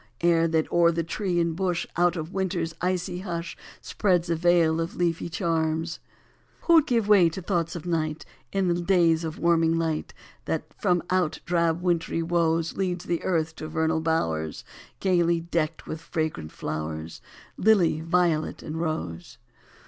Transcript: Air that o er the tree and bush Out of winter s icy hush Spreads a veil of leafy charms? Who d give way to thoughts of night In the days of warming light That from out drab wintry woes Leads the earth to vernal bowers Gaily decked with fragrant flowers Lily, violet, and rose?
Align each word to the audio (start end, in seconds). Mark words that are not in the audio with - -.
Air 0.21 0.47
that 0.47 0.65
o 0.71 0.85
er 0.85 0.91
the 0.91 1.03
tree 1.03 1.39
and 1.39 1.55
bush 1.55 1.85
Out 1.95 2.15
of 2.15 2.33
winter 2.33 2.59
s 2.63 2.73
icy 2.81 3.19
hush 3.19 3.55
Spreads 3.81 4.31
a 4.31 4.35
veil 4.35 4.81
of 4.81 4.95
leafy 4.95 5.29
charms? 5.29 5.99
Who 6.61 6.81
d 6.81 6.87
give 6.87 7.07
way 7.07 7.29
to 7.29 7.39
thoughts 7.39 7.75
of 7.75 7.85
night 7.85 8.25
In 8.51 8.67
the 8.67 8.81
days 8.81 9.23
of 9.23 9.37
warming 9.37 9.77
light 9.77 10.11
That 10.45 10.63
from 10.75 11.03
out 11.11 11.39
drab 11.45 11.83
wintry 11.83 12.23
woes 12.23 12.75
Leads 12.75 13.05
the 13.05 13.21
earth 13.23 13.55
to 13.57 13.67
vernal 13.67 14.01
bowers 14.01 14.63
Gaily 14.99 15.39
decked 15.39 15.85
with 15.85 16.01
fragrant 16.01 16.51
flowers 16.51 17.21
Lily, 17.55 17.99
violet, 18.01 18.63
and 18.63 18.81
rose? 18.81 19.37